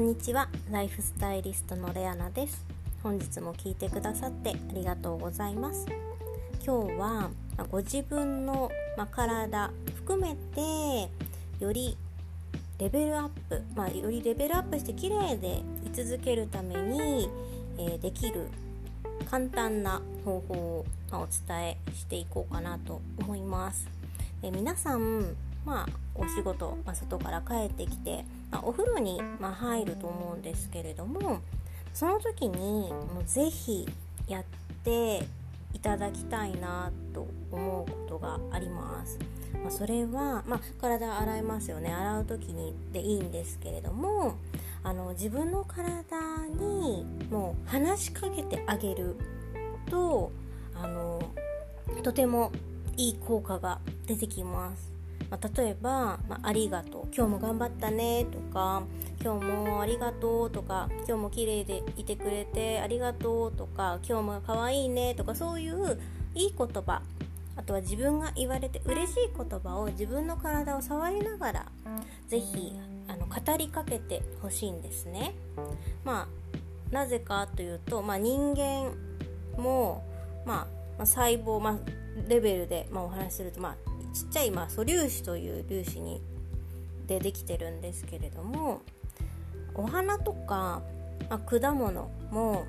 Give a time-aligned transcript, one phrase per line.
[0.00, 0.48] んにちは。
[0.70, 2.64] ライフスタイリストのレアナです。
[3.02, 5.84] 本日も聞いてくださってありがとうございます。
[6.64, 7.30] 今日は
[7.70, 8.70] ご自分の
[9.12, 11.10] 体含めて
[11.62, 11.98] より
[12.78, 17.28] レベルアップ、まあ、よりレベルアップして綺麗で居続けるために、
[17.78, 18.48] え、できる
[19.30, 23.86] 簡単な方法を、お伝えしていこうかなと思います。
[24.42, 31.40] え皆さん、まあ、お仕事、まあ、外から帰ってきて、あ、お風呂に、ま、入ると思うんですけれども
[31.92, 33.88] その時にもうぜひ
[34.28, 34.44] やっ
[34.84, 35.24] て
[35.72, 39.18] いただきたいなと思うことがあります。
[39.62, 44.36] まあ、それは、まあ、体洗いますよね洗う時にでいいんですけれども
[44.82, 49.16] あの自分の体にもう話しかけてあげる
[49.90, 50.32] と
[50.74, 51.20] あの
[52.02, 52.52] とても
[52.96, 54.99] いい効果が出てきます。
[55.30, 58.82] まあ、例えば、まあ、ありがとう、今日も頑張ったねとか、
[59.22, 66.00] 今日もありがとうとか、今日も綺麗でいてくれてありがとうとか、今日も可愛いねとか、そういう
[66.34, 67.02] いい言葉、
[67.56, 71.66] あとは自分が言われて嬉しい言葉を自分の体を触りながら、
[72.26, 72.72] ぜひ
[73.06, 75.34] あの語りかけてほしいんですね。
[76.04, 76.26] ま
[76.90, 78.94] あ、なぜかというと、まあ、人間
[79.56, 80.02] も、
[80.44, 80.66] ま
[80.98, 81.78] あ、細胞、まあ、
[82.28, 86.20] レベルで、まあ、お話しすると、まあ、ちっちゃい、ま、素粒子という粒子に
[87.06, 88.82] でできてるんですけれども
[89.74, 90.82] お花とか、
[91.28, 92.66] まあ、果物も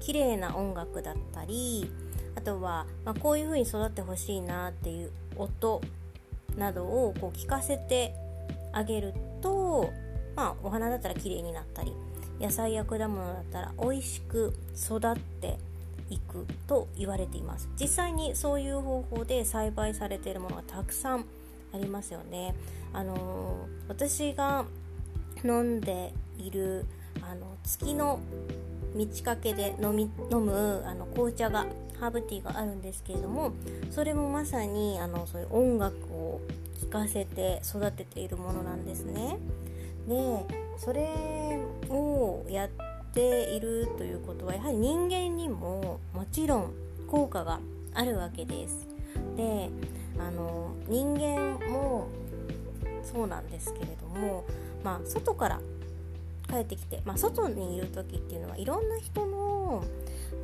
[0.00, 1.90] 綺麗な音楽だったり
[2.34, 5.80] あとは、まあ、こういう風に育ってほしいなっていう音
[6.56, 8.14] などをこう聞かせて
[8.72, 9.90] あげると、
[10.34, 11.92] まあ、お花だったら綺麗になったり
[12.40, 15.58] 野菜や果物だったら美味しく育って
[16.12, 21.24] いくと言われています実際にそういう方法で栽培されているものがたくさん
[21.74, 22.54] ありますよね
[22.92, 24.66] あのー、私が
[25.44, 26.84] 飲んでいる
[27.22, 28.20] あの月の
[28.94, 31.66] 満ち欠けで飲み飲むあの紅茶が
[31.98, 33.52] ハーブティーがあるんですけれども
[33.90, 36.40] それもまさにあのそういう音楽を
[36.80, 39.38] 聴かせて育てているものなんですね。
[40.08, 40.44] で
[40.78, 46.72] それをやってているということはやはり人間にももちろん
[47.06, 47.60] 効果が
[47.94, 48.86] あるわけです。
[49.36, 49.70] で
[50.18, 52.08] あの人間も
[53.02, 54.44] そうなんですけれども、
[54.84, 55.60] まあ、外から
[56.48, 59.84] 帰ってきて、まあ、外にいる時っていうのはいろんな人の、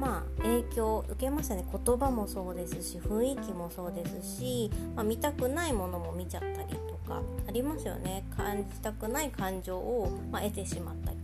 [0.00, 1.66] まあ、影響を受けますよね。
[1.70, 8.24] 言葉もそうですし雰囲気もそうですし、まあ、見たくないものも見ちゃったりとかありますよね。
[8.36, 11.17] 感じたくない感情を、まあ、得てしまったり、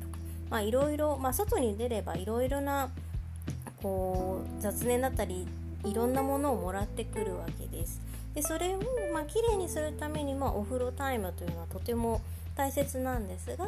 [0.54, 2.88] まあ、いろいろ、まあ、外に出ればいろいろな
[3.82, 5.48] こう雑念だったり
[5.84, 8.00] いろんなものをもらってくるわけです。
[8.36, 8.78] でそれを
[9.12, 12.20] まあ綺麗にするために、まあ、お風呂タイムというのはとても
[12.54, 13.66] 大切なんですが、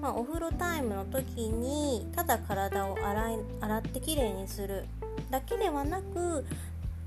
[0.00, 4.86] まあ、お風呂タイムの時にただ体を洗い洗ってきれいにする
[5.28, 6.46] だけではなく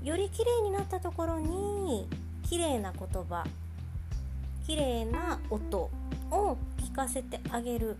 [0.04, 2.06] よりきれいになったところに
[2.48, 3.44] きれいな言葉
[4.64, 5.90] きれいな音
[6.30, 7.96] を聞かせてあげる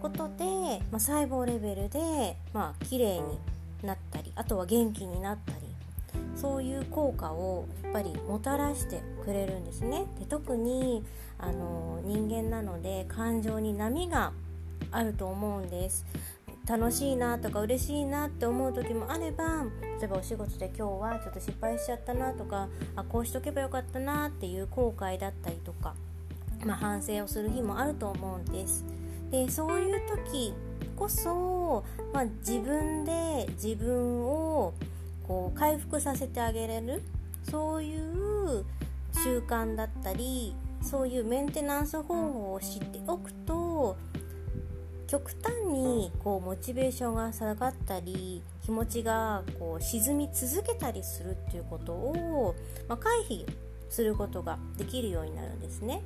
[0.00, 0.44] ことで、
[0.90, 3.38] まあ、細胞レベルで、まあ綺麗に
[3.82, 5.58] なったりあとは元気になったり
[6.34, 10.06] そういう効果をやっぱりもたらしてくれるんですね。
[10.18, 11.04] で特に
[11.38, 14.32] あの人間なので感情に波が
[14.90, 16.04] あると思うんです。
[16.66, 19.64] 楽しいなとか嬉しいなって思う時もあれば
[20.00, 25.94] 例えばお仕事で今日はちょっと失敗しちゃったなとかあこうしとけばよかったなっていう後悔だったりとか、
[26.64, 28.84] まあ、反省をする日もあると思うんです
[29.30, 30.54] でそういう時
[30.96, 34.74] こそ、まあ、自分で自分を
[35.26, 37.02] こう回復させてあげれる
[37.50, 38.64] そういう
[39.12, 43.96] 習慣だったりそういうメンテナンス方法を知っておくと
[45.06, 52.54] 極端にこうモチベーションが下がったり気持ちがこう沈み続けたりするっていうことを、
[52.88, 53.46] まあ、回避
[53.88, 56.02] することができるようになるんですね。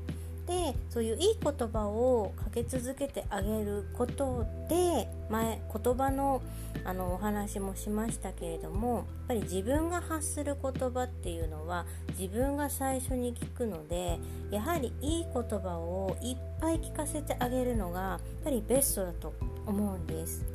[0.49, 6.43] でそういういい言葉をかけ続けてあげることで前言葉の
[6.85, 11.85] あのお話もしましたけれどもやっぱり自分が発する言葉っていうのは
[12.19, 14.19] 自分が最初に聞くので
[14.51, 19.35] やはりいい言葉をいっぱい聞かせてあげるのがやっぱりベストだと
[19.67, 20.47] 思うんです。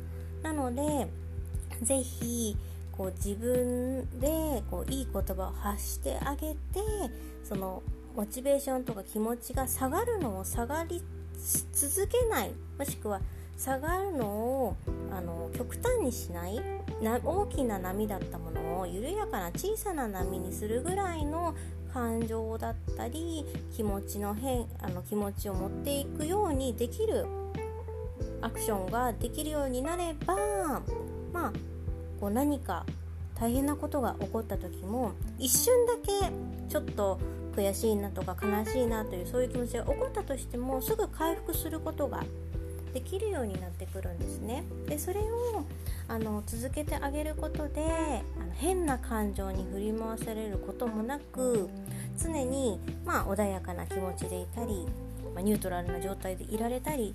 [0.42, 1.06] なので
[1.82, 2.56] 是非
[2.90, 6.56] こう自分でこういい言葉を発してあげて
[7.44, 7.82] その
[8.14, 11.02] モチベーションとか気持ちが下がるのを下がり
[11.72, 13.20] 続けないもしくは
[13.56, 14.76] 下がるのを
[15.10, 16.60] あの極端にしない
[17.02, 21.54] な大きな波だったものを緩やかな小さな波にするぐらいの
[21.92, 23.44] 感情だったり
[23.74, 27.26] 気持ちの変あの気持ちを持っていくようにできる
[28.40, 30.36] アクションができるようになれば
[31.32, 31.52] まあ
[32.20, 32.84] こう何か
[33.38, 36.30] 大変なことが起こった時も一瞬だけ
[36.68, 37.18] ちょっと
[37.56, 42.24] 悔しいなとか悲しいなというそういう気持ちが起こったとしてもすぐ回復することが
[42.92, 44.62] できるようになってくるんですね。
[44.86, 45.64] でそれを
[46.06, 47.82] あの続けてあげることで
[48.40, 51.68] あの変な感情に振り回されることもなく
[52.22, 54.86] 常に、まあ、穏やかな気持ちでいたり、
[55.34, 57.14] まあ、ニュートラルな状態でいられたり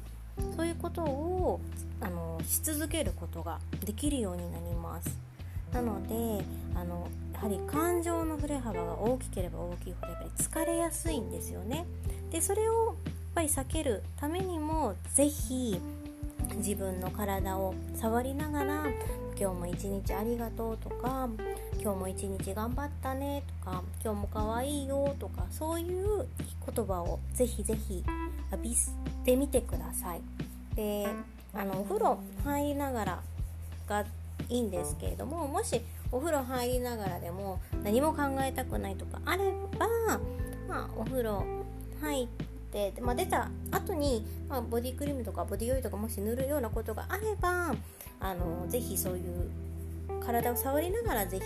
[0.55, 1.61] そういうことを
[2.01, 5.28] あのし続けることができるようになります。
[5.73, 6.43] なので
[6.75, 11.85] あのやはり感情の振れ幅が大きければ大きいほどやっぱり疲れやすいんですよね。
[12.31, 12.95] でそれをやっ
[13.35, 15.79] ぱり避けるためにも是非
[16.57, 18.83] 自分の体を触りながら
[19.39, 21.29] 今日も一日ありがとうとか
[21.81, 26.25] 今日も一日頑張ったねとか今日も可愛いよとかそういう
[26.75, 28.03] 言葉をぜひぜひ
[28.51, 28.75] 浴び
[29.23, 30.21] てみてください
[30.75, 31.07] で
[31.53, 33.19] あのお風呂入りながら
[33.87, 34.05] が
[34.47, 35.81] いいんですけれどももし
[36.11, 39.87] お風呂入りながらでも何も考えたくないとかあれば、
[40.67, 41.43] まあ、お風呂
[42.01, 47.73] 入ってで、まあ、出た後に、まあ、ボディクリームとかボディオイルとかもし塗るようなことがあれば
[48.19, 49.49] あのぜひそういう
[50.23, 51.43] 体を触りながらぜひ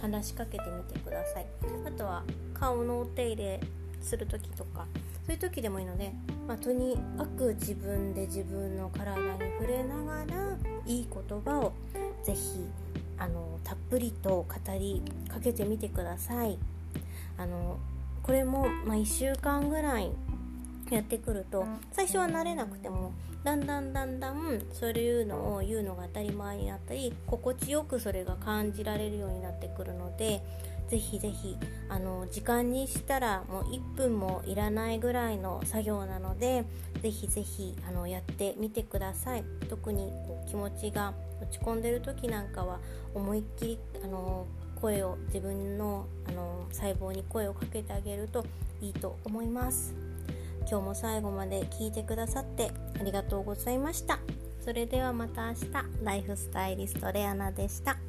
[0.00, 1.46] 話しかけてみてください。
[1.86, 2.22] あとは
[2.54, 3.60] 顔のお手入れ
[4.00, 4.86] する時とか
[5.26, 6.12] そういう時でもいいので、
[6.46, 11.72] まあ、とにかく自分で自分の体に触れながらいい言葉を
[12.24, 12.38] 是非
[13.18, 16.58] あのたっぷりと語りかけてみてください。
[17.36, 17.78] あの
[18.22, 20.10] これも、まあ、1週間ぐらい
[20.90, 23.12] やってくると最初は慣れなくても
[23.44, 30.42] だんだんだんだんそういうのを言うのが当たり前になったり心地よくそれが感じられるようになってくるので
[30.88, 31.56] ぜひぜひ
[31.88, 36.64] あの時間にしたらもう1分もいらないぐらいの作業なので
[37.02, 39.44] ぜひぜひあのやってみてください。
[39.68, 42.80] 特にこう気持ちが落ち込んでる時なんかは
[43.14, 44.46] 思いっきりあの
[44.80, 48.44] 声を自分のあの細胞に声をかけてあげると
[48.80, 49.94] いいと思います。
[50.70, 52.70] 今日も最後まで聞いてくださって
[53.00, 54.18] ありがとうございました。
[54.60, 55.66] それではまた明日。
[56.02, 58.07] ライフスタイリストレアナでした。